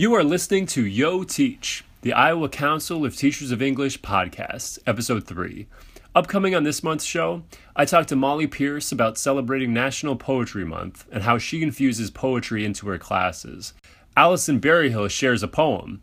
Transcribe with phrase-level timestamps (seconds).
[0.00, 5.26] You are listening to Yo Teach, the Iowa Council of Teachers of English podcast, episode
[5.26, 5.66] 3.
[6.14, 7.42] Upcoming on this month's show,
[7.76, 12.64] I talk to Molly Pierce about celebrating National Poetry Month and how she infuses poetry
[12.64, 13.74] into her classes.
[14.16, 16.00] Allison Berryhill shares a poem.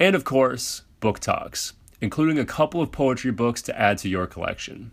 [0.00, 4.26] And of course, book talks, including a couple of poetry books to add to your
[4.26, 4.90] collection.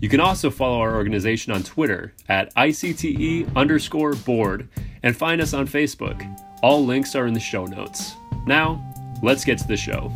[0.00, 4.68] You can also follow our organization on Twitter at ICTE underscore board
[5.04, 6.26] and find us on Facebook.
[6.62, 8.16] All links are in the show notes.
[8.46, 8.82] Now,
[9.22, 10.10] let's get to the show.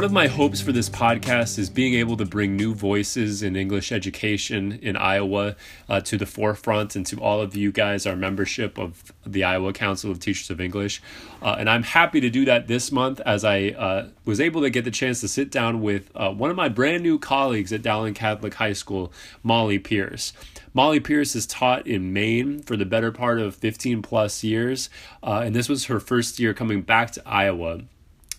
[0.00, 3.54] One of my hopes for this podcast is being able to bring new voices in
[3.54, 5.56] English education in Iowa
[5.90, 9.74] uh, to the forefront and to all of you guys, our membership of the Iowa
[9.74, 11.02] Council of Teachers of English.
[11.42, 14.70] Uh, and I'm happy to do that this month as I uh, was able to
[14.70, 17.82] get the chance to sit down with uh, one of my brand new colleagues at
[17.82, 19.12] Dowling Catholic High School,
[19.42, 20.32] Molly Pierce.
[20.72, 24.88] Molly Pierce has taught in Maine for the better part of 15 plus years,
[25.22, 27.82] uh, and this was her first year coming back to Iowa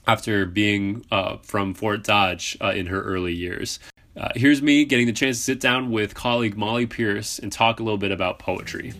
[0.08, 3.80] after being uh, from Fort Dodge uh, in her early years.
[4.18, 7.80] Uh, here's me getting the chance to sit down with colleague Molly Pierce and talk
[7.80, 8.94] a little bit about poetry.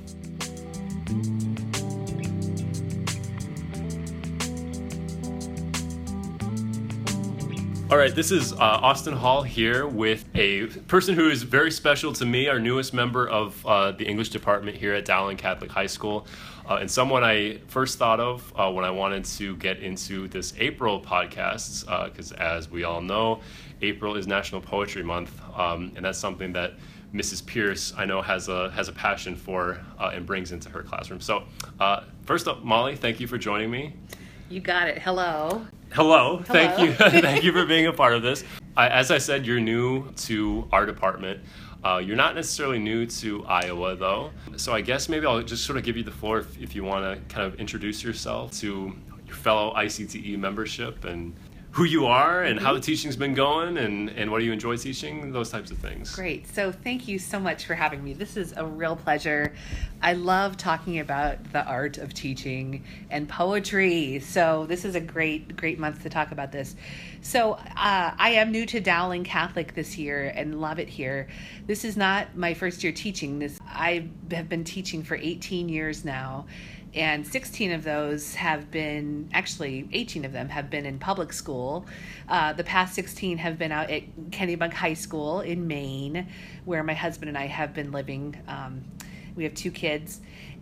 [7.92, 12.14] All right, this is uh, Austin Hall here with a person who is very special
[12.14, 15.88] to me, our newest member of uh, the English department here at Dowling Catholic High
[15.88, 16.26] School,
[16.70, 20.54] uh, and someone I first thought of uh, when I wanted to get into this
[20.58, 23.42] April podcast, because uh, as we all know,
[23.82, 26.76] April is National Poetry Month, um, and that's something that
[27.14, 27.46] Mrs.
[27.46, 31.20] Pierce I know has a has a passion for uh, and brings into her classroom.
[31.20, 31.44] So,
[32.24, 33.96] first up, Molly, thank you for joining me.
[34.50, 35.00] You got it.
[35.00, 35.68] Hello.
[35.94, 36.38] Hello.
[36.38, 36.44] Hello.
[36.44, 36.94] Thank you.
[37.22, 38.46] Thank you for being a part of this.
[38.78, 41.42] I, as I said, you're new to our department.
[41.84, 44.32] Uh, you're not necessarily new to Iowa, though.
[44.56, 46.86] So I guess maybe I'll just sort of give you the floor if, if you
[46.86, 48.94] want to kind of introduce yourself to
[49.28, 51.36] your fellow ICTE membership and
[51.72, 52.86] who you are and how the mm-hmm.
[52.86, 56.14] teaching's been going and, and what do you enjoy teaching, those types of things.
[56.14, 56.46] Great.
[56.54, 58.14] So thank you so much for having me.
[58.14, 59.54] This is a real pleasure.
[60.02, 64.20] I love talking about the art of teaching and poetry.
[64.20, 66.76] So this is a great, great month to talk about this.
[67.22, 67.62] So uh,
[68.18, 71.30] I am new to Dowling Catholic this year and love it here.
[71.68, 73.40] This is not my first year teaching.
[73.40, 76.48] This I have been teaching for 18 years now
[76.94, 81.86] and 16 of those have been actually 18 of them have been in public school.
[82.28, 86.28] Uh, the past 16 have been out at kennebunk high school in maine
[86.66, 88.36] where my husband and i have been living.
[88.48, 88.84] Um,
[89.36, 90.20] we have two kids.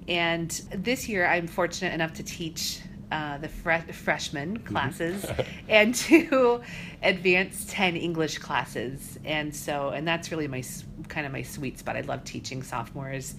[0.07, 4.67] And this year i'm fortunate enough to teach uh, the fre- freshman mm-hmm.
[4.67, 5.25] classes
[5.67, 6.61] and two
[7.01, 9.17] advanced 10 english classes.
[9.25, 10.63] And so and that's really my
[11.07, 11.95] kind of my sweet spot.
[11.95, 13.35] I love teaching sophomores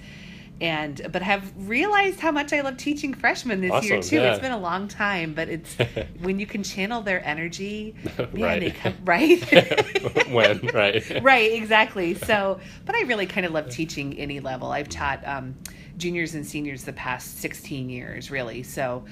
[0.60, 4.16] and but have realized how much I love teaching freshmen this awesome, year too.
[4.16, 4.32] Yeah.
[4.32, 5.76] It's been a long time, but it's
[6.21, 8.60] when you can channel their energy, man, right?
[8.60, 10.28] They come, right?
[10.31, 11.22] when right?
[11.22, 12.15] right, exactly.
[12.15, 14.70] So, but I really kind of love teaching any level.
[14.70, 15.56] I've taught um,
[15.97, 18.62] juniors and seniors the past sixteen years, really.
[18.62, 19.04] So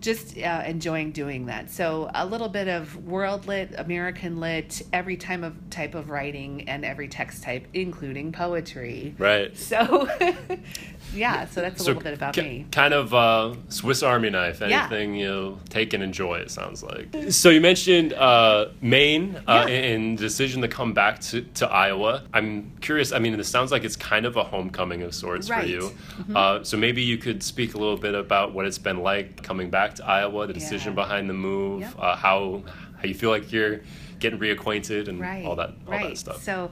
[0.00, 1.70] just uh, enjoying doing that.
[1.70, 6.68] So a little bit of world lit, American lit, every time of type of writing
[6.68, 9.14] and every text type, including poetry.
[9.18, 9.56] Right.
[9.56, 10.08] So
[11.14, 12.66] yeah, so that's a so little bit about me.
[12.70, 14.62] Kind of uh, Swiss Army knife.
[14.62, 15.26] Anything yeah.
[15.26, 16.38] you take and enjoy.
[16.38, 17.30] It sounds like.
[17.30, 19.74] So you mentioned uh, Maine uh, yeah.
[19.74, 22.24] and decision to come back to, to Iowa.
[22.32, 23.12] I'm curious.
[23.12, 25.62] I mean, it sounds like it's kind of a homecoming of sorts right.
[25.62, 25.80] for you.
[25.80, 26.36] Mm-hmm.
[26.36, 29.70] Uh, so maybe you could speak a little bit about what it's been like coming
[29.70, 31.02] back to Iowa, the decision yeah.
[31.02, 31.94] behind the move, yep.
[31.98, 32.62] Uh, how
[32.96, 33.80] how you feel like you're
[34.18, 35.44] getting reacquainted and right.
[35.44, 36.10] all that all right.
[36.10, 36.42] that stuff.
[36.42, 36.70] So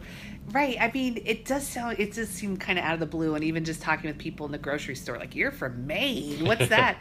[0.52, 0.78] Right.
[0.80, 3.34] I mean, it does sound, it does seem kind of out of the blue.
[3.34, 6.44] And even just talking with people in the grocery store, like, you're from Maine.
[6.44, 6.98] What's that?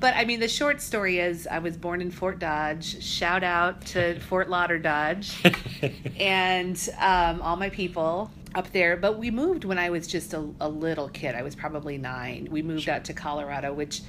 [0.00, 3.02] but I mean, the short story is I was born in Fort Dodge.
[3.02, 5.42] Shout out to Fort Lauder Dodge
[6.18, 8.30] and um, all my people.
[8.54, 8.96] up there.
[8.96, 11.34] But we moved when I was just a, a little kid.
[11.34, 12.48] I was probably nine.
[12.50, 14.02] We moved out to Colorado, which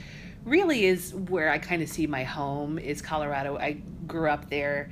[0.50, 3.57] really is where I kind of see my home is Colorado.
[3.57, 4.90] I grew up there.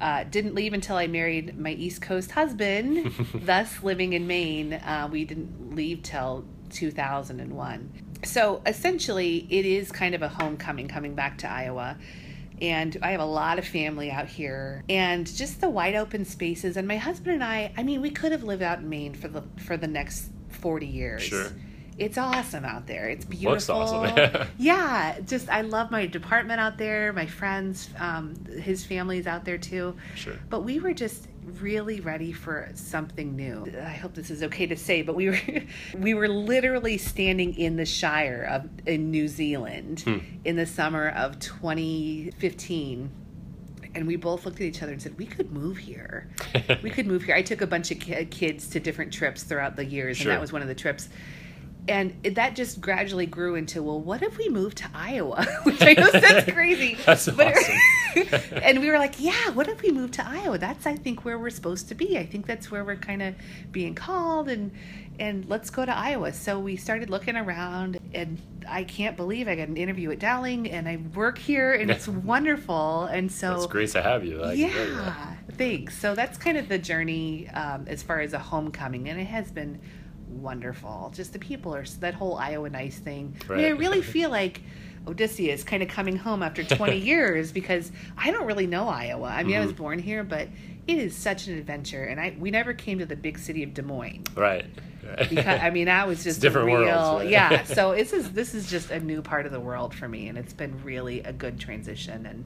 [0.00, 4.72] Uh, didn't leave until I married my East Coast husband, thus living in Maine.
[4.72, 7.92] Uh, we didn't leave till 2001.
[8.24, 11.98] So essentially, it is kind of a homecoming coming back to Iowa.
[12.62, 16.76] And I have a lot of family out here, and just the wide open spaces.
[16.76, 19.28] And my husband and I, I mean, we could have lived out in Maine for
[19.28, 21.22] the for the next forty years.
[21.22, 21.50] Sure.
[22.00, 23.08] It's awesome out there.
[23.10, 23.52] It's beautiful.
[23.52, 24.48] Looks awesome.
[24.58, 27.12] yeah, just I love my department out there.
[27.12, 29.94] My friends, um, his family's out there too.
[30.14, 30.32] Sure.
[30.48, 31.28] But we were just
[31.60, 33.70] really ready for something new.
[33.82, 35.38] I hope this is okay to say, but we were
[35.98, 40.18] we were literally standing in the Shire of in New Zealand Hmm.
[40.44, 43.10] in the summer of 2015.
[43.94, 46.30] And we both looked at each other and said, "We could move here.
[46.82, 49.84] we could move here." I took a bunch of kids to different trips throughout the
[49.84, 50.30] years, Sure.
[50.30, 51.08] and that was one of the trips.
[51.90, 55.44] And it- that just gradually grew into, well, what if we moved to Iowa?
[55.64, 56.96] Which I know sounds crazy.
[57.04, 58.52] That's but awesome.
[58.62, 60.58] and we were like, yeah, what if we moved to Iowa?
[60.58, 62.18] That's I think where we're supposed to be.
[62.18, 63.34] I think that's where we're kind of
[63.72, 64.70] being called and
[65.18, 66.32] and let's go to Iowa.
[66.32, 70.70] So we started looking around and I can't believe I got an interview at Dowling
[70.70, 73.04] and I work here and it's wonderful.
[73.04, 74.42] And so It's great to have you.
[74.42, 75.04] I can tell you that.
[75.04, 75.98] yeah, thanks.
[75.98, 79.50] So that's kind of the journey um, as far as a homecoming, and it has
[79.50, 79.78] been
[80.30, 81.12] wonderful.
[81.14, 83.36] Just the people are that whole Iowa nice thing.
[83.48, 84.62] I, mean, I really feel like
[85.06, 89.28] Odysseus kind of coming home after 20 years because I don't really know Iowa.
[89.28, 89.76] I mean, I was Mhm.
[89.76, 90.48] born here, but
[90.86, 93.74] it is such an adventure, and I we never came to the big city of
[93.74, 94.24] Des Moines.
[94.34, 94.66] Right.
[95.30, 97.30] Because I mean, that was just different a real, worlds, right?
[97.30, 97.64] yeah.
[97.64, 100.36] So this is this is just a new part of the world for me, and
[100.36, 102.44] it's been really a good transition and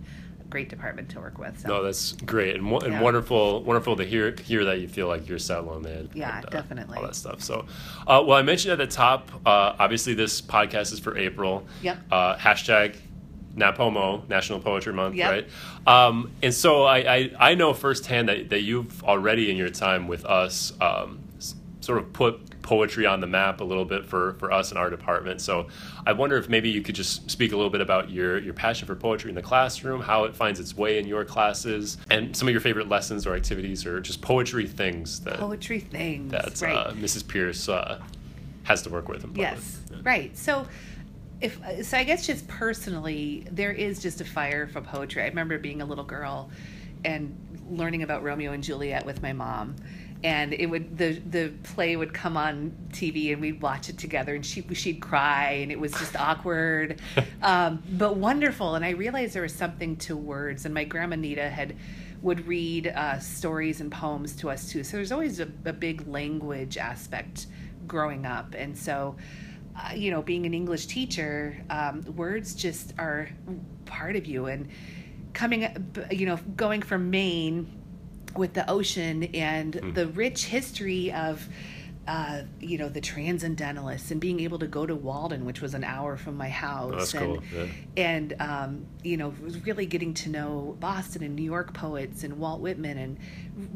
[0.54, 1.58] great department to work with.
[1.58, 1.66] So.
[1.68, 3.02] No, that's great and, and Yeah.
[3.02, 3.64] wonderful.
[3.64, 6.10] Wonderful to hear hear that you feel like you're settling in.
[6.14, 6.96] Yeah, and, uh, definitely.
[6.96, 7.40] All that stuff.
[7.42, 7.66] So,
[8.06, 9.32] uh, well, I mentioned at the top.
[9.44, 11.66] Uh, obviously, this podcast is for April.
[11.82, 11.98] Yep.
[12.08, 12.94] Uh, hashtag
[13.56, 15.30] NaPoMo, National Poetry Month, Yep.
[15.30, 15.48] right?
[15.86, 20.06] Um, and so I, I, I know firsthand that, that you've already in your time
[20.06, 21.18] with us um,
[21.80, 24.90] sort of put poetry on the map a little bit for, for us in our
[24.90, 25.40] department.
[25.40, 25.68] So
[26.04, 28.88] I wonder if maybe you could just speak a little bit about your, your passion
[28.88, 32.48] for poetry in the classroom, how it finds its way in your classes, and some
[32.48, 36.32] of your favorite lessons or activities or just poetry things that, poetry things.
[36.32, 36.74] that right.
[36.74, 37.28] uh, Mrs.
[37.28, 38.00] Pierce uh,
[38.64, 39.24] has to work with.
[39.36, 39.80] Yes.
[39.90, 39.98] Yeah.
[40.02, 40.36] Right.
[40.36, 40.66] So
[41.40, 45.22] if so I guess just personally there is just a fire for poetry.
[45.22, 46.50] I remember being a little girl
[47.04, 47.36] and
[47.70, 49.76] learning about Romeo and Juliet with my mom.
[50.24, 54.34] And it would the the play would come on TV and we'd watch it together
[54.34, 57.00] and she she'd cry and it was just awkward,
[57.42, 58.74] um, but wonderful.
[58.74, 60.64] And I realized there was something to words.
[60.64, 61.76] And my grandma Nita had
[62.22, 64.82] would read uh, stories and poems to us too.
[64.82, 67.46] So there's always a, a big language aspect
[67.86, 69.16] growing up, and so
[69.76, 73.28] uh, you know, being an English teacher, um, words just are
[73.86, 74.46] part of you.
[74.46, 74.68] And
[75.32, 75.66] coming,
[76.10, 77.82] you know, going from Maine
[78.38, 79.92] with the ocean and Hmm.
[79.92, 81.48] the rich history of,
[82.06, 85.84] uh, you know, the transcendentalists and being able to go to Walden, which was an
[85.84, 87.14] hour from my house.
[87.14, 87.42] Oh, and, cool.
[87.58, 87.66] Yeah.
[87.96, 89.32] and um, you know
[89.64, 93.18] really getting to know boston and new york poets and walt whitman and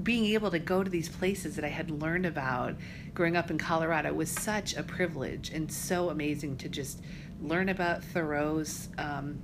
[0.02, 2.74] being able to go to these places that i had learned about
[3.14, 7.00] growing up in colorado was such a privilege and so amazing to just
[7.42, 9.38] learn about thoreau's um,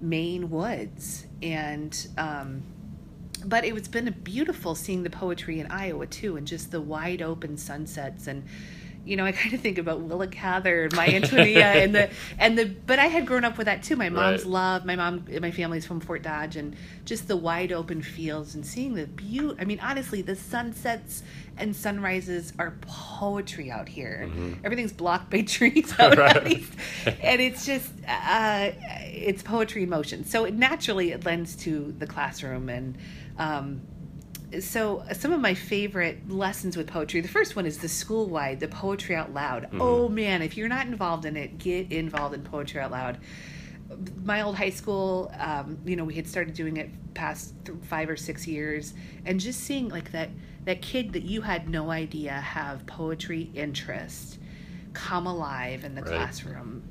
[0.00, 2.62] maine woods and um,
[3.44, 7.22] but it was been beautiful seeing the poetry in Iowa too, and just the wide
[7.22, 8.44] open sunsets and.
[9.04, 12.58] You know, I kind of think about Willa Cather and My Antonia and the and
[12.58, 12.66] the.
[12.66, 13.96] But I had grown up with that too.
[13.96, 14.50] My mom's Right.
[14.50, 14.84] love.
[14.84, 16.76] My mom, my family's from Fort Dodge, and
[17.06, 19.56] just the wide open fields and seeing the beauty.
[19.58, 21.22] I mean, honestly, the sunsets
[21.56, 24.28] and sunrises are poetry out here.
[24.62, 26.20] Everything's blocked by trees out Mm-hmm.
[26.20, 26.46] Right.
[26.58, 26.72] east,
[27.22, 28.72] and it's just uh,
[29.18, 30.24] it's poetry in motion.
[30.24, 32.96] So it, naturally, it lends to the classroom and.
[33.38, 33.82] Um,
[34.60, 38.58] so some of my favorite lessons with poetry the first one is the school wide
[38.60, 42.42] the poetry out loud oh man if you're not involved in it get involved in
[42.42, 43.18] poetry out loud
[44.24, 48.08] my old high school um, you know we had started doing it past th- five
[48.08, 48.94] or six years
[49.26, 50.30] and just seeing like that
[50.64, 54.38] that kid that you had no idea have poetry interest
[54.94, 56.10] come alive in the Right.
[56.12, 56.82] classroom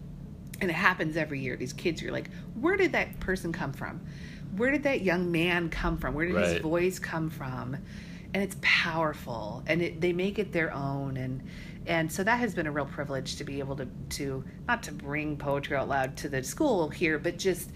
[0.61, 1.55] and it happens every year.
[1.55, 4.01] These kids you're like where did that person come from?
[4.55, 6.13] Where did that young man come from?
[6.13, 7.75] Where did his voice come from?
[8.33, 9.63] And it's powerful.
[9.67, 11.17] And it, they make it their own.
[11.17, 11.43] And
[11.85, 14.91] and so that has been a real privilege to be able to to not to
[14.91, 17.71] bring poetry out loud to the school here but just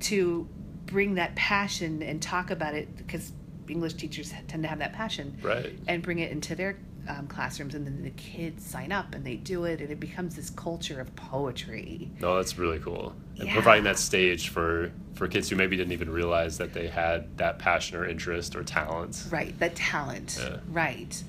[0.00, 0.48] to
[0.86, 3.32] bring that passion and talk about it because
[3.68, 5.78] english teachers tend to have that passion Right.
[5.86, 6.78] and bring it into their
[7.18, 10.36] um, classrooms, and then the kids sign up and they do it, and it becomes
[10.36, 12.10] this culture of poetry.
[12.20, 13.14] No, that's really cool.
[13.38, 13.54] And Yeah.
[13.54, 17.58] providing that stage for for kids who maybe didn't even realize that they had that
[17.58, 19.26] passion or interest or talent.
[19.30, 20.38] Right, the talent.
[20.40, 20.58] Yeah.
[20.70, 21.22] Right.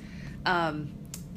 [0.46, 0.92] Um,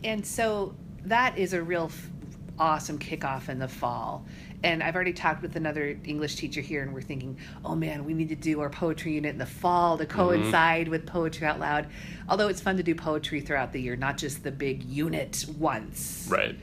[0.05, 2.11] and so that is a real f-
[2.59, 4.25] awesome kickoff in the fall.
[4.63, 8.15] And I've already talked with another English teacher here, and we're thinking, oh man, we
[8.15, 11.87] need to do our poetry unit in the fall to coincide with Poetry Out Loud.
[12.29, 16.27] Although it's fun to do poetry throughout the year, not just the big unit once.
[16.31, 16.57] Right.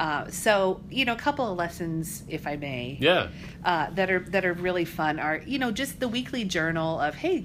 [0.00, 3.28] Uh, so, you know, a couple of lessons, if I may Yeah.
[3.64, 7.14] uh, that are that are really fun are you know just the weekly journal of
[7.14, 7.44] hey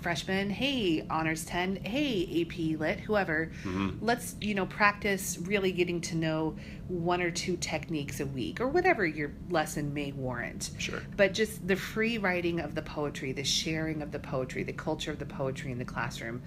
[0.00, 3.50] freshman hey honors 10 hey ap lit whoever.
[3.64, 4.04] Mm-hmm.
[4.04, 6.56] Let's you know practice really getting to know
[6.88, 10.70] one or two techniques a week or whatever your lesson may warrant.
[10.78, 11.00] Sure.
[11.16, 15.10] but just the free writing of the poetry the sharing of the poetry the culture
[15.10, 16.42] of the poetry in the classroom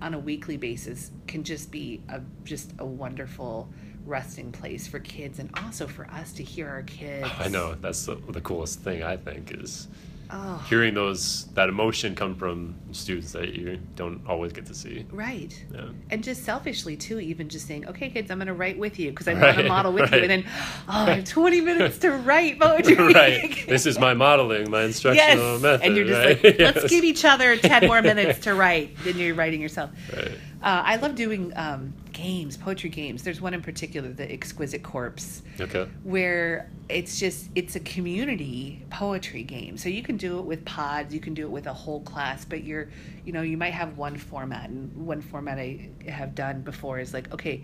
[0.00, 3.68] on a weekly basis can just be a just a wonderful
[4.06, 7.28] resting place for kids and also for us to hear our kids.
[7.38, 9.88] I know that's the, the coolest thing I think is
[10.30, 15.04] oh hearing those that emotion come from students that you don't always get to see.
[15.10, 15.52] Right.
[15.72, 15.88] Yeah.
[16.10, 19.10] And just selfishly too, even just saying, "Okay, kids, I'm going to write with you
[19.10, 20.44] because I want to model with you," and then,
[20.88, 22.94] oh, I have 20 minutes to write poetry.
[23.14, 23.64] right.
[23.68, 25.86] This is my modeling, my instructional yes, method.
[25.86, 26.44] and you're just right?
[26.44, 26.90] like, "Let's Yes.
[26.90, 29.90] give each other 10 more minutes to write." Then you're writing yourself.
[30.14, 30.32] Right.
[30.62, 33.22] Uh, I love doing um, games, poetry games.
[33.22, 35.88] There's one in particular, the Exquisite Corpse, Okay.
[36.02, 39.76] where it's just it's a community poetry game.
[39.76, 42.44] So you can do it with pods, you can do it with a whole class,
[42.44, 42.88] but you're
[43.24, 47.14] you know, you might have one format and one format I have done before is
[47.14, 47.62] like, okay,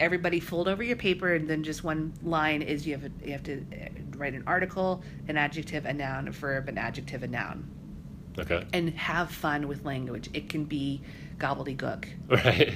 [0.00, 3.32] everybody fold over your paper and then just one line is you have a, you
[3.32, 7.28] have to uh, write an article, an adjective, a noun, a verb, an adjective, a
[7.28, 7.68] noun.
[8.36, 8.66] Okay.
[8.72, 10.28] And have fun with language.
[10.34, 11.00] It can be
[11.38, 12.74] gobbledygook Right.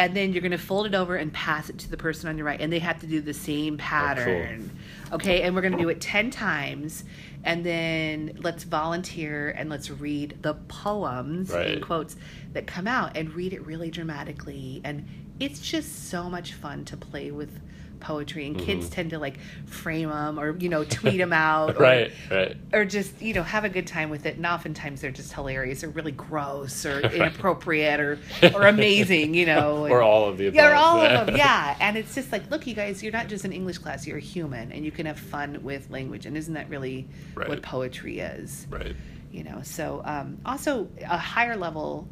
[0.00, 2.38] And then you're going to fold it over and pass it to the person on
[2.38, 4.70] your right and they have to do the same pattern.
[5.12, 7.04] Okay and we're going to do it 10 times
[7.44, 12.16] and then let's volunteer and let's read the poems in quotes
[12.54, 14.80] that come out and read it really dramatically.
[14.84, 15.06] And
[15.38, 17.60] it's just so much fun to play with
[18.00, 21.80] poetry and kids tend to like frame them or you know tweet them out or,
[21.80, 21.82] Mm-hmm.
[21.82, 22.12] Right.
[22.30, 22.56] Right.
[22.72, 25.84] or just you know have a good time with it and oftentimes they're just hilarious
[25.84, 28.18] or really gross or inappropriate or
[28.54, 30.54] or amazing you know Or and- all of the above.
[30.56, 33.28] yeah or all of them yeah and it's just like look you guys you're not
[33.28, 36.36] just an english class you're a human and you can have fun with language and
[36.36, 38.96] isn't that really what poetry is Right.
[39.30, 42.06] you know so um, also a higher level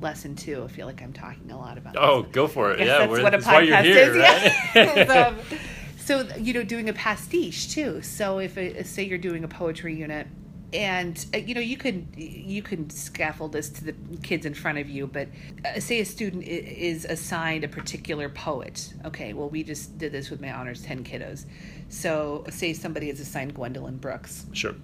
[0.00, 0.62] lesson two.
[0.64, 2.32] i feel like i'm talking a lot about Oh, this.
[2.32, 2.80] go for it.
[2.80, 4.16] Yeah, that's we're, what a podcast here, is.
[4.16, 4.52] right?
[4.74, 5.26] Yeah.
[5.28, 5.38] um,
[5.96, 8.00] so you know, doing a pastiche too.
[8.02, 8.54] So if
[8.86, 10.26] say you're doing a poetry unit,
[10.72, 14.78] and uh, you know you can you can scaffold this to the kids in front
[14.78, 15.28] of you, but
[15.66, 18.94] uh, say a student is assigned a particular poet.
[19.04, 21.44] Okay, well we just did this with my honors ten kiddos.
[21.90, 24.74] So say somebody is assigned Gwendolyn Brooks sure.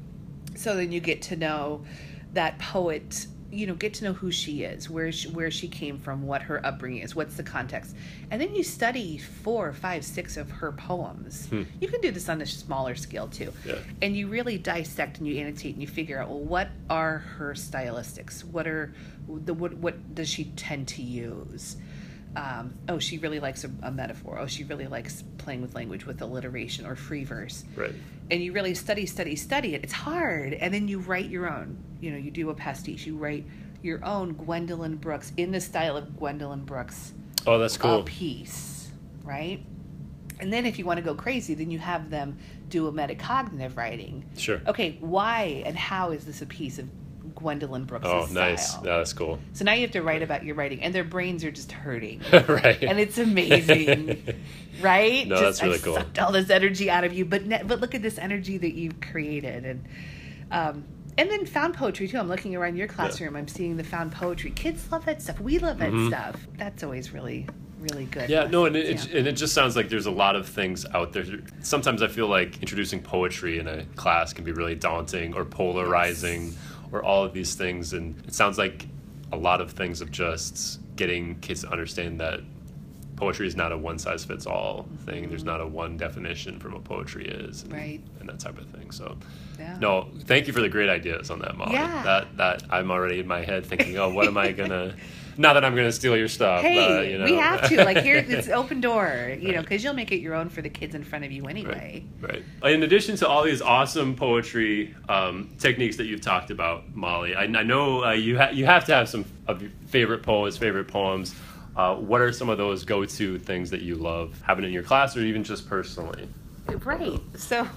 [0.56, 1.84] so then you get to know
[2.32, 5.98] that poet you know get to know who she is where she, where she came
[5.98, 7.94] from what her upbringing is what's the context.
[8.30, 11.46] And then you study four five six of her poems.
[11.46, 11.62] Hmm.
[11.80, 13.52] You can do this on a smaller scale too.
[13.64, 13.76] Yeah.
[14.02, 17.54] and you really dissect and you annotate and you figure out well what are her
[17.54, 18.44] stylistics?
[18.44, 18.92] What are
[19.28, 21.76] the what, what does she tend to use
[22.36, 26.04] um, oh she really likes a, a metaphor oh she really likes playing with language
[26.06, 27.94] with alliteration or free verse Right.
[28.30, 29.84] and you really study, study, study it.
[29.84, 31.76] It's hard, and then you write your own.
[32.00, 33.06] You know, you do a pastiche.
[33.06, 33.44] You write
[33.82, 37.12] your own Gwendolyn Brooks in the style of Gwendolyn Brooks
[37.46, 38.02] Oh, that's a cool.
[38.04, 38.90] piece,
[39.22, 39.60] right?
[40.40, 42.38] And then if you want to go crazy, then you have them
[42.70, 44.24] do a metacognitive writing.
[44.36, 44.60] Sure.
[44.66, 46.88] Okay, why and how is this a piece of
[47.34, 48.34] Gwendolyn Brooks' Oh, style?
[48.34, 48.74] nice.
[48.76, 49.38] Yeah, that's cool.
[49.52, 52.20] So now you have to write about your writing, and their brains are just hurting
[52.48, 52.82] right.
[52.82, 54.22] and it's amazing,
[54.80, 55.26] right?
[55.26, 55.94] No, that's really I cool.
[55.96, 58.74] Sucked all this energy out of you, but ne- but look at this energy that
[58.74, 59.84] you've created, and
[60.50, 60.84] um,
[61.18, 62.18] and then found poetry too.
[62.18, 63.36] I'm looking around your classroom.
[63.36, 64.50] I'm seeing the found poetry.
[64.50, 65.40] Kids love that stuff.
[65.40, 66.46] We love that stuff.
[66.56, 67.46] That's always really
[67.80, 68.22] really good.
[68.24, 68.32] Mm-hmm.
[68.32, 70.48] Yeah, no, and it, lessons, it, and it just sounds like there's a lot of
[70.48, 71.24] things out there.
[71.60, 76.54] Sometimes I feel like introducing poetry in a class can be really daunting or polarizing
[76.94, 77.92] or all of these things.
[77.92, 78.86] And it sounds like
[79.32, 82.40] a lot of things of just getting kids to understand that
[83.16, 85.28] poetry is not a one size fits all thing.
[85.28, 87.62] There's not a one definition for what poetry is.
[87.64, 88.00] And, Right.
[88.20, 88.90] And that type of thing.
[88.92, 89.16] So,
[89.58, 89.76] Yeah.
[89.80, 91.72] no, thank you for the great ideas on that, Molly.
[91.74, 92.02] Yeah.
[92.04, 94.94] That, that I'm already in my head thinking, oh, what am I going to.
[95.36, 96.60] Not that I'm going to steal your stuff.
[96.62, 97.24] Hey, but, you know.
[97.24, 98.24] we have to like here.
[98.34, 101.04] It's open door, you know, because you'll make it your own for the kids in
[101.04, 102.04] front of you anyway.
[102.20, 102.42] Right.
[102.64, 107.42] In addition to all these awesome poetry um, techniques that you've talked about, Molly, I,
[107.44, 110.88] I know uh, you ha- you have to have some of your favorite poets, favorite
[110.88, 111.34] poems.
[111.76, 115.16] Uh, what are some of those go-to things that you love having in your class,
[115.16, 116.28] or even just personally?
[116.84, 117.20] Right.
[117.36, 117.68] So,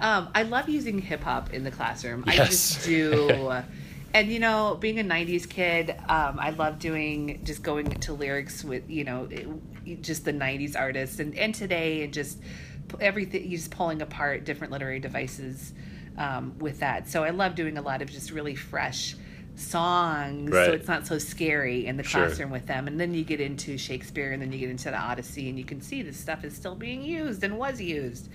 [0.00, 2.24] um, I love using hip hop in the classroom.
[2.26, 2.48] I Yes.
[2.74, 3.52] just do.
[4.12, 8.64] and you know, being a '90s kid, um, I love doing just going to lyrics
[8.64, 12.38] with you know, it, just the '90s artists and and today and just
[13.00, 13.50] everything.
[13.50, 15.72] Just pulling apart different literary devices
[16.18, 17.08] um, with that.
[17.08, 19.14] So I love doing a lot of just really fresh
[19.60, 20.66] songs Right.
[20.66, 22.26] so it's not so scary in the Sure.
[22.26, 24.98] classroom with them and then you get into shakespeare and then you get into the
[24.98, 28.28] odyssey and you can see this stuff is still being used and was used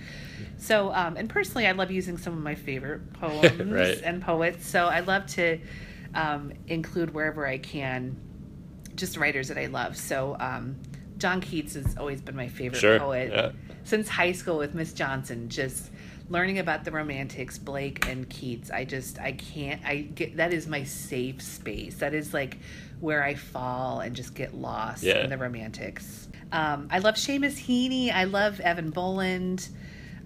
[0.58, 4.00] so um, and personally i love using some of my favorite poems Right.
[4.04, 5.58] and poets so i love to
[6.14, 8.16] um, include wherever i can
[8.94, 10.76] just writers that i love so um,
[11.18, 13.50] john keats has always been my favorite Sure, poet yeah.
[13.84, 15.90] since high school with miss johnson just
[16.28, 20.66] learning about the romantics blake and keats i just i can't i get that is
[20.66, 22.58] my safe space that is like
[23.00, 25.22] where i fall and just get lost Yeah.
[25.24, 29.68] in the romantics um, i love Seamus heaney i love eavan boland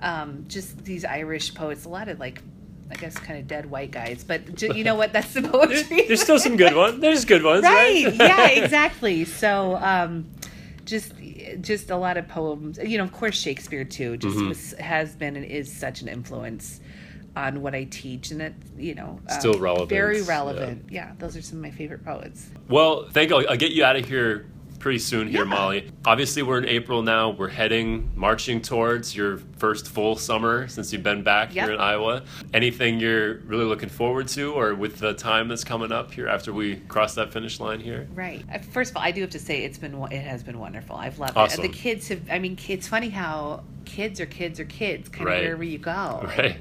[0.02, 2.42] um, just these irish poets a lot of like
[2.90, 6.22] i guess kind of dead white guys but you know what that's the poetry There's
[6.22, 7.00] still some good ones.
[7.00, 8.04] There's good ones, right?
[8.06, 10.24] right yeah exactly so um
[10.90, 11.12] just
[11.60, 14.48] just a lot of poems you know of course shakespeare too just Mm-hmm.
[14.48, 16.80] was, has been and is such an influence
[17.36, 20.28] on what i teach and that you know um, Still relevant, very yeah.
[20.28, 21.12] relevant yeah.
[21.18, 23.36] those are some of my favorite poets Well, thank you.
[23.36, 24.49] I'll, I'll get you out of here
[24.80, 25.50] pretty soon here, Yeah.
[25.50, 25.90] Molly.
[26.06, 27.30] Obviously, we're in April now.
[27.30, 31.64] We're heading, marching towards your first full summer since you've been back Yep.
[31.66, 32.22] here in Iowa.
[32.54, 36.52] Anything you're really looking forward to, or with the time that's coming up here after
[36.52, 38.08] we cross that finish line here?
[38.14, 38.42] Right.
[38.52, 40.96] Uh, First of all, I do have to say it's been it has been wonderful.
[40.96, 41.62] I've loved Awesome.
[41.64, 41.68] it.
[41.72, 42.22] The kids have.
[42.30, 45.36] I mean, it's funny how kids are kids are kids, kind Right.
[45.38, 46.26] of wherever you go.
[46.38, 46.56] Right.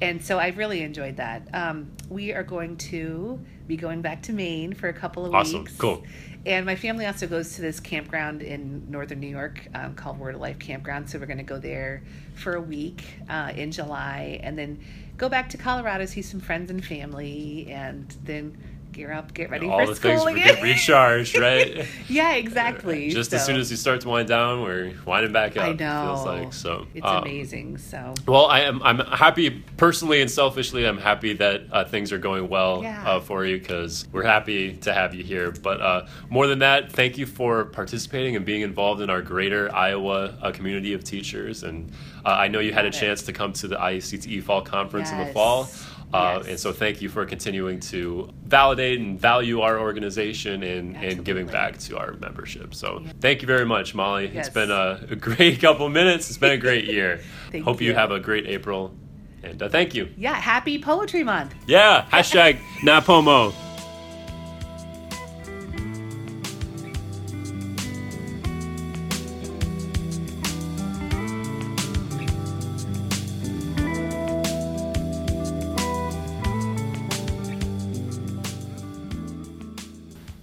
[0.00, 1.46] And so I've really enjoyed that.
[1.52, 5.60] Um, we are going to be going back to Maine for a couple of Awesome.
[5.60, 5.72] weeks.
[5.74, 6.04] Awesome, cool.
[6.46, 10.34] And my family also goes to this campground in northern New York um, called Word
[10.34, 11.08] of Life Campground.
[11.08, 12.02] So we're going to go there
[12.34, 14.78] for a week uh, in July and then
[15.16, 18.58] go back to Colorado, see some friends and family, and then
[18.94, 20.54] gear up, get ready All for the school things we again.
[20.54, 21.86] get recharged, right?
[22.08, 23.10] yeah, exactly.
[23.10, 25.64] Just as soon as you start to wind down, we're winding back up.
[25.64, 26.04] I it know.
[26.14, 26.86] Feels like so.
[26.94, 27.78] It's um, amazing.
[27.78, 28.82] So Well, I am.
[28.82, 30.86] I'm happy personally and selfishly.
[30.86, 33.06] I'm happy that uh, things are going well Yeah.
[33.08, 35.50] uh, for you because we're happy to have you here.
[35.50, 39.74] But uh, more than that, thank you for participating and being involved in our greater
[39.74, 41.64] Iowa uh, community of teachers.
[41.64, 41.90] And
[42.24, 42.98] uh, I know you had a Love it.
[43.00, 45.68] chance to come to the ICTE Fall Conference in the fall.
[46.12, 46.48] Uh, Yes.
[46.48, 51.46] And so, thank you for continuing to validate and value our organization and, and giving
[51.46, 52.74] back to our membership.
[52.74, 54.30] So, thank you very much, Molly.
[54.32, 54.46] Yes.
[54.46, 56.28] It's been a, a great couple minutes.
[56.28, 57.20] It's been a great year.
[57.50, 57.88] Thank Hope you.
[57.88, 57.94] you.
[57.94, 58.94] have a great April.
[59.42, 60.08] And uh, thank you.
[60.16, 61.54] yeah, happy Poetry Month.
[61.66, 62.06] Yeah.
[62.10, 63.52] Hashtag Napomo.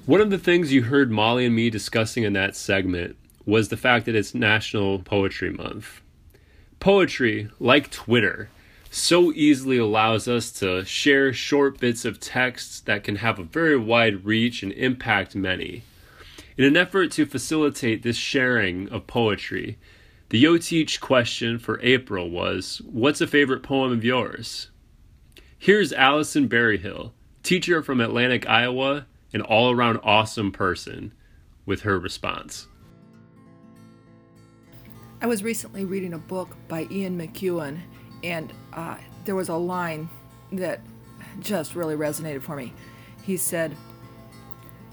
[0.07, 3.77] One of the things you heard Molly and me discussing in that segment was the
[3.77, 6.01] fact that it's National Poetry Month.
[6.79, 8.49] Poetry, like Twitter,
[8.89, 13.77] so easily allows us to share short bits of text that can have a very
[13.77, 15.83] wide reach and impact many.
[16.57, 19.77] In an effort to facilitate this sharing of poetry,
[20.29, 24.71] the Yo Teach question for April was What's a favorite poem of yours?
[25.59, 31.13] Here's Allison Berryhill, teacher from Atlantic, Iowa, an all around awesome person,
[31.65, 32.67] with her response.
[35.21, 37.79] I was recently reading a book by Ian McEwan,
[38.23, 40.09] and uh, there was a line
[40.51, 40.81] that
[41.39, 42.73] just really resonated for me.
[43.23, 43.75] He said,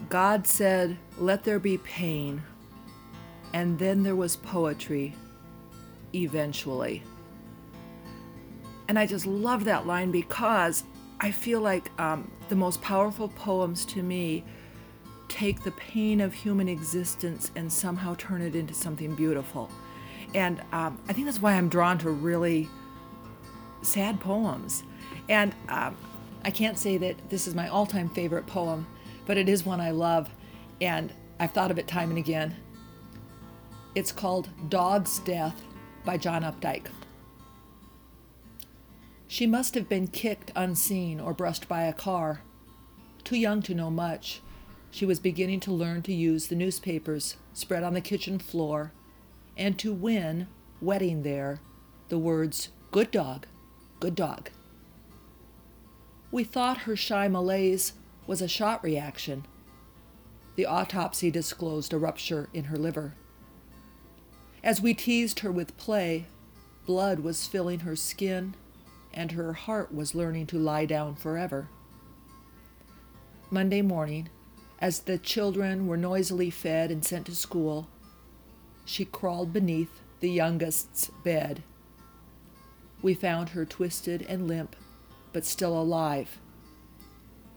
[0.09, 2.42] God said, Let there be pain,
[3.55, 5.14] and then there was poetry,
[6.14, 7.03] eventually.
[8.88, 10.85] And I just love that line because
[11.21, 14.45] I feel like um, the most powerful poems to me
[15.29, 19.71] take the pain of human existence and somehow turn it into something beautiful.
[20.35, 22.69] And um, I think that's why I'm drawn to really
[23.83, 24.85] sad poems.
[25.29, 25.97] And um,
[26.45, 28.87] I can't say that this is my all time favorite poem,
[29.27, 30.31] but it is one I love,
[30.81, 32.57] and I've thought of it time and again.
[33.95, 35.61] It's called Dog's Death
[36.05, 36.87] by John Updike.
[39.31, 42.41] She must have been kicked unseen or brushed by a car.
[43.25, 44.41] Too young to know much,
[44.91, 48.93] she was beginning to learn to use the newspapers spread on the kitchen floor
[49.55, 50.49] and to win,
[50.81, 51.61] wetting there,
[52.09, 53.47] the words, Good dog,
[54.01, 54.49] good dog.
[56.31, 57.93] We thought her shy malaise
[58.27, 59.45] was a shot reaction.
[60.57, 63.14] The autopsy disclosed a rupture in her liver.
[64.64, 66.27] As we teased her with play,
[66.87, 68.55] blood was filling her skin,
[69.19, 71.69] and her heart was learning to lie down forever.
[73.51, 74.29] Monday morning,
[74.79, 77.89] as the children were noisily fed and sent to school,
[78.85, 81.65] she crawled beneath the youngest's bed.
[83.03, 84.77] We found her twisted and limp,
[85.33, 86.39] but still alive.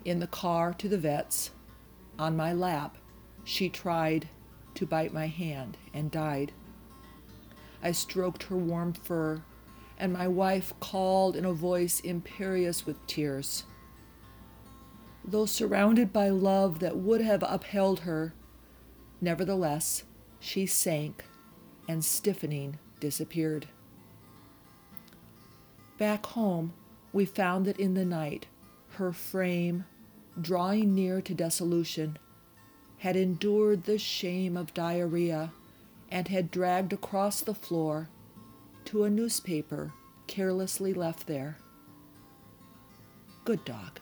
[0.04, 1.52] In the car to the vet's,
[2.18, 2.98] on my lap,
[3.44, 4.28] she tried
[4.74, 6.54] to bite my hand and died.
[7.84, 9.44] I stroked her warm fur,
[10.02, 13.66] and my wife called in a voice imperious with tears.
[15.24, 18.34] Though surrounded by love that would have upheld her,
[19.22, 20.04] nevertheless,
[20.40, 21.24] she sank
[21.88, 23.68] and, stiffening, disappeared.
[26.00, 26.74] Back home,
[27.14, 28.48] we found that in the night,
[28.94, 29.86] her frame,
[30.40, 32.18] drawing near to dissolution,
[32.98, 35.52] had endured the shame of diarrhea
[36.10, 38.10] and had dragged across the floor
[38.86, 39.94] to a newspaper
[40.28, 41.58] carelessly left there.
[43.44, 44.00] Good dog.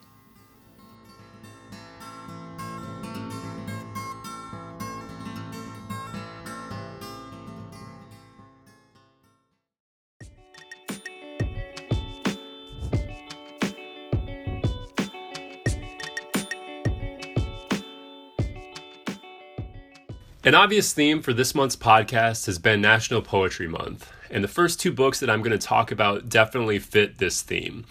[20.49, 24.79] An obvious theme for this month's podcast has been National Poetry Month, and the first
[24.79, 27.85] two books that I'm going to talk about definitely fit this theme.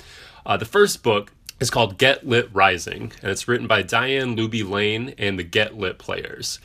[0.44, 4.68] Uh, the first book is called Get Lit Rising, and it's written by Diane Luby
[4.68, 6.60] Lane and the Get Lit Players.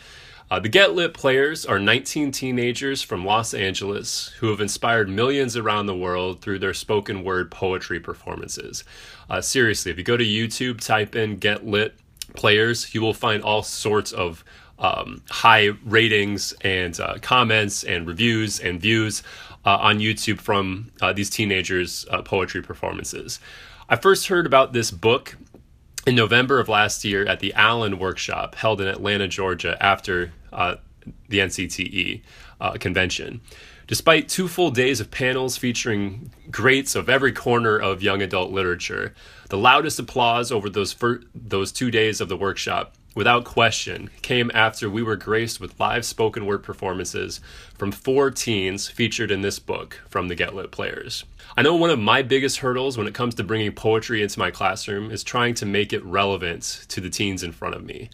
[0.52, 5.58] Uh, the Get Lit Players are 19 teenagers from Los Angeles who have inspired millions
[5.58, 8.84] around the world through their spoken word poetry performances.
[9.30, 11.96] Uh, seriously, if you go to YouTube, type in Get Lit
[12.36, 14.44] Players, you will find all sorts of
[14.78, 19.24] um, high ratings and uh, comments and reviews and views
[19.66, 23.40] uh, on YouTube from uh, these teenagers' uh, poetry performances.
[23.90, 25.38] I first heard about this book
[26.06, 30.76] in November of last year at the ALAN Workshop held in Atlanta, Georgia, after uh,
[31.30, 32.22] the NCTE
[32.60, 33.42] uh, convention.
[33.88, 39.14] Despite two full days of panels featuring greats of every corner of young adult literature,
[39.50, 44.52] the loudest applause over those fir- those two days of the workshop without question, came
[44.54, 47.40] after we were graced with live spoken word performances
[47.78, 51.24] from four teens featured in this book from the Get Lit players.
[51.56, 54.52] I know one of my biggest hurdles when it comes to bringing poetry into my
[54.52, 58.10] classroom is trying to make it relevant to the teens in front of me.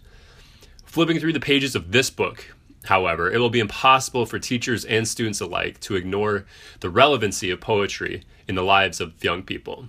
[0.84, 5.06] Flipping through the pages of this book, however, it will be impossible for teachers and
[5.06, 6.44] students alike to ignore
[6.80, 9.88] the relevancy of poetry in the lives of young people.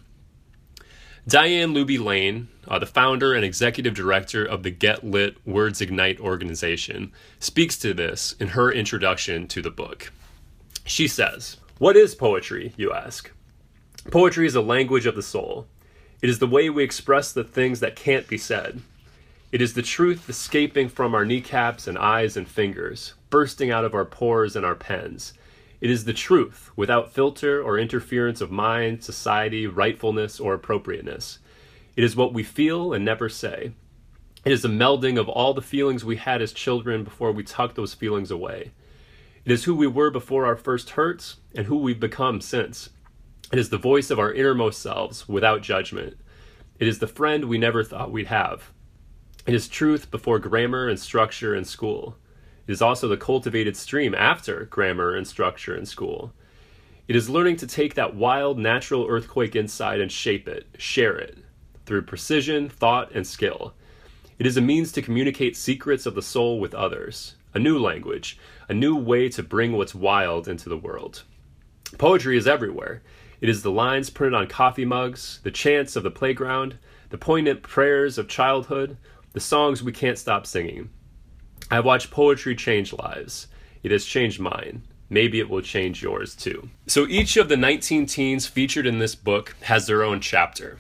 [1.28, 6.20] Diane Luby Lane, uh, the founder and executive director of the Get Lit Words Ignite
[6.20, 10.12] organization, speaks to this in her introduction to the book.
[10.84, 13.30] She says, What is poetry, you ask?
[14.10, 15.68] Poetry is a language of the soul.
[16.24, 18.82] It is the way we express the things that can't be said.
[19.52, 23.94] It is the truth escaping from our kneecaps and eyes and fingers, bursting out of
[23.94, 25.34] our pores and our pens.
[25.82, 31.40] It is the truth, without filter or interference of mind, society, rightfulness, or appropriateness.
[31.96, 33.72] It is what we feel and never say.
[34.46, 37.76] It is the melding of all the feelings we had as children before we tucked
[37.76, 38.72] those feelings away.
[39.44, 42.92] It is who we were before our first hurts and who we've become since.
[43.52, 46.16] It is the voice of our innermost selves without judgment.
[46.80, 48.72] It is the friend we never thought we'd have.
[49.48, 52.18] It is truth before grammar and structure and school.
[52.72, 56.32] It is also the cultivated stream after grammar and structure in school.
[57.06, 61.40] It is learning to take that wild, natural earthquake inside and shape it, share it,
[61.86, 63.74] through precision, thought, and skill.
[64.40, 68.40] It is a means to communicate secrets of the soul with others, a new language,
[68.70, 71.24] a new way to bring what's wild into the world.
[71.98, 73.02] Poetry is everywhere.
[73.42, 76.78] It is the lines printed on coffee mugs, the chants of the playground,
[77.10, 78.96] the poignant prayers of childhood,
[79.34, 80.90] the songs we can't stop singing.
[81.72, 83.48] I've watched poetry change lives.
[83.82, 84.84] It has changed mine.
[85.10, 86.70] Maybe it will change yours too.
[86.88, 90.80] So each of the 19 teens featured in this book has their own chapter.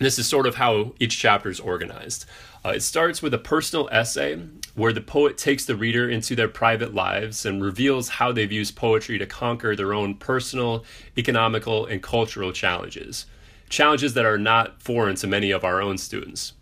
[0.00, 2.24] This is sort of how each chapter is organized.
[2.64, 4.40] Uh, it starts with a personal essay
[4.74, 8.76] where the poet takes the reader into their private lives and reveals how they've used
[8.76, 10.84] poetry to conquer their own personal,
[11.16, 13.26] economical, and cultural challenges.
[13.68, 16.54] Challenges that are not foreign to many of our own students.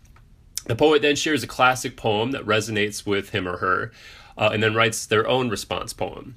[0.65, 3.91] The poet then shares a classic poem that resonates with him or her,
[4.37, 6.35] uh, and then writes their own response poem.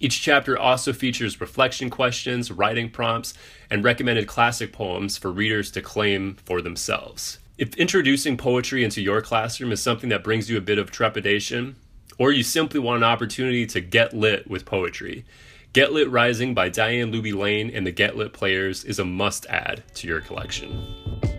[0.00, 3.34] Each chapter also features reflection questions, writing prompts,
[3.70, 7.38] and recommended classic poems for readers to claim for themselves.
[7.56, 11.74] If introducing poetry into your classroom is something that brings you a bit of trepidation,
[12.16, 15.24] or you simply want an opportunity to get lit with poetry,
[15.74, 19.44] Get Lit Rising by Diane Luby Lane and the Get Lit Players is a must
[19.46, 21.37] add to your collection.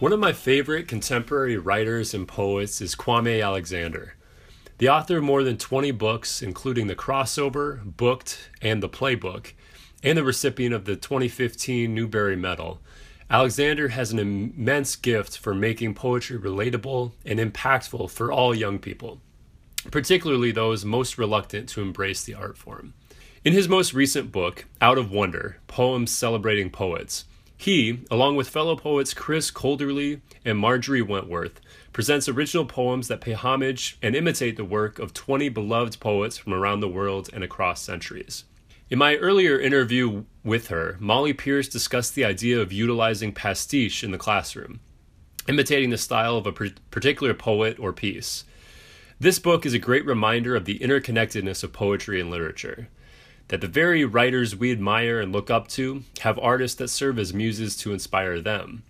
[0.00, 4.16] One of my favorite contemporary writers and poets is Kwame Alexander.
[4.78, 9.52] The author of more than 20 books, including The Crossover, Booked, and The Playbook,
[10.02, 12.80] and the recipient of the 2015 Newbery Medal,
[13.30, 19.20] Alexander has an immense gift for making poetry relatable and impactful for all young people,
[19.92, 22.94] particularly those most reluctant to embrace the art form.
[23.44, 27.26] In his most recent book, Out of Wonder Poems Celebrating Poets,
[27.64, 31.62] he, along with fellow poets Chris Colderley and Marjorie Wentworth,
[31.94, 36.52] presents original poems that pay homage and imitate the work of 20 beloved poets from
[36.52, 38.44] around the world and across centuries.
[38.90, 44.10] In my earlier interview with her, Molly Pierce discussed the idea of utilizing pastiche in
[44.10, 44.80] the classroom,
[45.48, 48.44] imitating the style of a particular poet or piece.
[49.18, 52.88] This book is a great reminder of the interconnectedness of poetry and literature
[53.48, 57.34] that the very writers we admire and look up to have artists that serve as
[57.34, 58.82] muses to inspire them.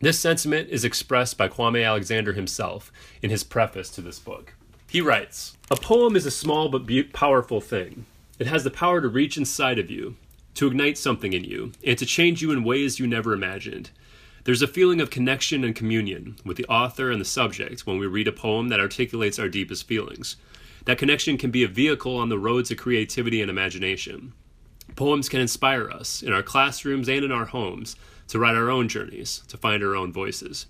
[0.00, 4.54] This sentiment is expressed by Kwame Alexander himself in his preface to this book.
[4.88, 8.06] He writes A poem is a small but be- powerful thing.
[8.38, 10.16] It has the power to reach inside of you,
[10.54, 13.90] to ignite something in you, and to change you in ways you never imagined.
[14.44, 18.06] There's a feeling of connection and communion with the author and the subject when we
[18.06, 20.36] read a poem that articulates our deepest feelings.
[20.88, 24.32] That connection can be a vehicle on the road to creativity and imagination.
[24.96, 27.94] Poems can inspire us in our classrooms and in our homes
[28.28, 30.64] to write our own journeys, to find our own voices.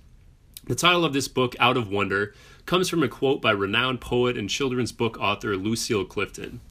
[0.67, 2.35] The title of this book, Out of Wonder,
[2.67, 6.63] comes from a quote by renowned poet and children's book author Lucille Clifton.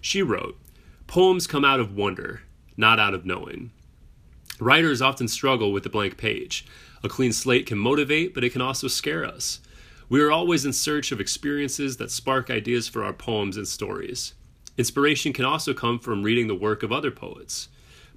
[0.00, 0.58] She wrote,
[1.06, 2.42] Poems come out of wonder,
[2.76, 3.70] not out of knowing.
[4.58, 6.66] Writers often struggle with the blank page.
[7.04, 9.60] A clean slate can motivate, but it can also scare us.
[10.08, 14.34] We are always in search of experiences that spark ideas for our poems and stories.
[14.78, 17.68] Inspiration can also come from reading the work of other poets.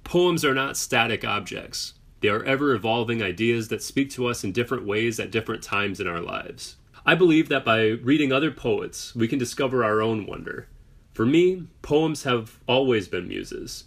[0.04, 4.52] Poems are not static objects, they are ever evolving ideas that speak to us in
[4.52, 6.76] different ways at different times in our lives.
[7.04, 10.68] I believe that by reading other poets, we can discover our own wonder.
[11.14, 13.84] For me, poems have always been muses.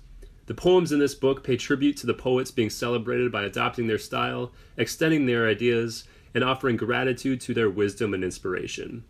[0.48, 4.00] The poems in this book pay tribute to the poets being celebrated by adopting their
[4.00, 6.04] style, extending their ideas,
[6.34, 9.04] and offering gratitude to their wisdom and inspiration.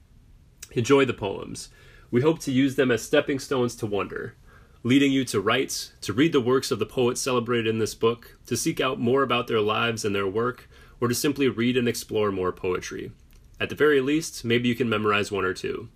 [0.71, 1.69] Enjoy the poems.
[2.11, 4.35] We hope to use them as stepping stones to wonder,
[4.83, 8.37] leading you to write, to read the works of the poets celebrated in this book,
[8.45, 11.87] to seek out more about their lives and their work, or to simply read and
[11.87, 13.11] explore more poetry.
[13.59, 15.89] At the very least, maybe you can memorize one or two.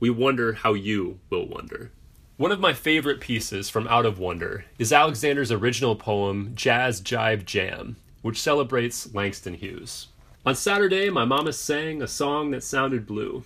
[0.00, 1.92] We wonder how you will wonder.
[2.36, 7.44] One of my favorite pieces from Out of Wonder is Alexander's original poem, Jazz Jive
[7.44, 10.08] Jam, which celebrates Langston Hughes.
[10.46, 13.44] On Saturday, my mama sang a song that sounded blue.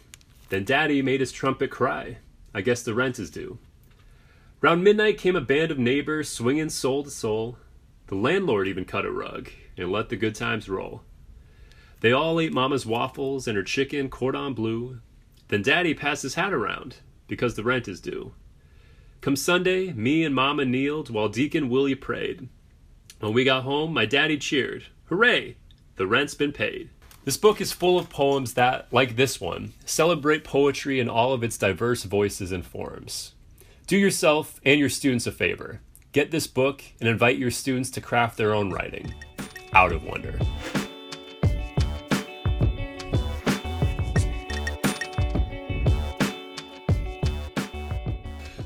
[0.48, 2.18] Then Daddy made his trumpet cry.
[2.52, 3.58] I guess the rent is due.
[4.61, 7.56] Round midnight came a band of neighbors swinging soul to soul.
[8.08, 11.02] The landlord even cut a rug and let the good times roll.
[12.00, 14.98] They all ate Mama's waffles and her chicken cordon bleu.
[15.46, 16.96] Then Daddy passed his hat around
[17.28, 18.32] because the rent is due.
[19.20, 22.48] Come Sunday, me and Mama kneeled while Deacon Willie prayed.
[23.20, 25.54] When we got home, my daddy cheered, Hooray!
[25.98, 26.90] The rent's been paid.
[27.24, 31.42] This book is full of poems that, like this one, celebrate poetry in all of
[31.42, 33.34] its diverse voices and forms.
[33.88, 35.80] Do yourself and your students a favor.
[36.12, 39.12] Get this book and invite your students to craft their own writing.
[39.72, 40.38] Out of Wonder.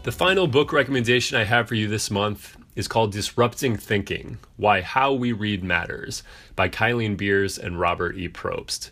[0.03, 4.81] The final book recommendation I have for you this month is called Disrupting Thinking Why
[4.81, 6.23] How We Read Matters
[6.57, 8.29] by Kylene Beers and Robert E.
[8.29, 8.91] Probst.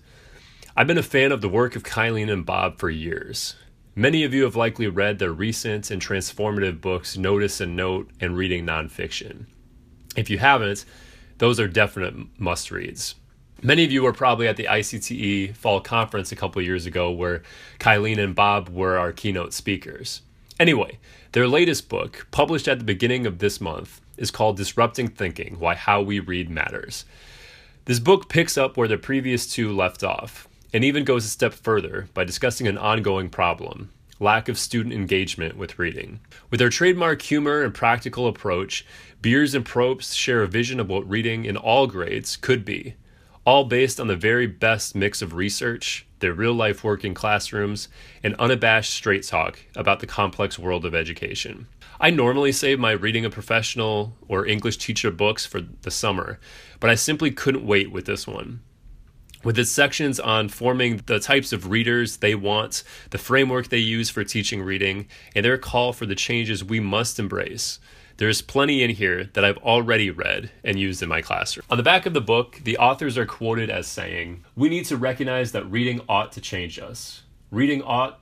[0.77, 3.55] I've been a fan of the work of Kylene and Bob for years.
[3.95, 8.37] Many of you have likely read their recent and transformative books, Notice and Note and
[8.37, 9.47] Reading Nonfiction.
[10.17, 10.85] If you haven't,
[11.39, 13.15] those are definite must reads.
[13.63, 17.43] Many of you were probably at the ICTE Fall Conference a couple years ago where
[17.79, 20.23] Kylene and Bob were our keynote speakers.
[20.61, 20.99] Anyway,
[21.33, 25.75] their latest book, published at the beginning of this month, is called Disrupting Thinking Why
[25.75, 27.07] How We Read Matters.
[27.87, 31.55] This book picks up where the previous two left off, and even goes a step
[31.55, 33.91] further by discussing an ongoing problem
[34.23, 36.21] lack of student engagement with reading.
[36.51, 38.85] With their trademark humor and practical approach,
[39.23, 42.97] Beers and Probst share a vision of what reading in all grades could be,
[43.47, 47.89] all based on the very best mix of research, their real life work in classrooms,
[48.23, 51.67] and unabashed straight talk about the complex world of education.
[52.01, 56.39] I normally save my reading a professional or English teacher books for the summer,
[56.79, 58.61] but I simply couldn't wait with this one.
[59.43, 64.11] With its sections on forming the types of readers they want, the framework they use
[64.11, 67.79] for teaching reading, and their call for the changes we must embrace.
[68.21, 71.65] There's plenty in here that I've already read and used in my classroom.
[71.71, 74.99] On the back of the book, the authors are quoted as saying, We need to
[74.99, 77.23] recognize that reading ought to change us.
[77.51, 78.21] Reading ought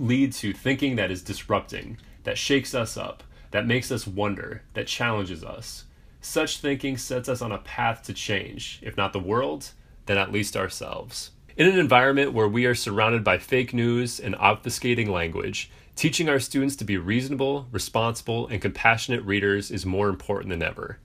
[0.00, 4.88] lead to thinking that is disrupting, that shakes us up, that makes us wonder, that
[4.88, 5.84] challenges us.
[6.20, 9.70] Such thinking sets us on a path to change, if not the world,
[10.06, 11.30] then at least ourselves.
[11.56, 16.38] In an environment where we are surrounded by fake news and obfuscating language, teaching our
[16.38, 20.98] students to be reasonable, responsible, and compassionate readers is more important than ever.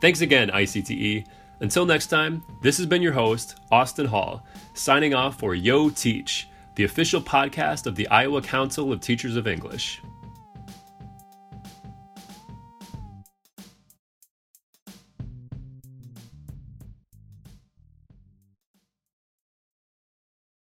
[0.00, 1.26] Thanks again, ICTE.
[1.60, 4.42] Until next time, this has been your host, Austin Hall,
[4.72, 9.46] signing off for Yo Teach, the official podcast of the Iowa Council of Teachers of
[9.46, 10.00] English.